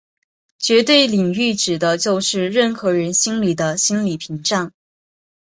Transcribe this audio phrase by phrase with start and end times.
[0.57, 4.71] 绝对领域指的就是任何人心里的心理屏障。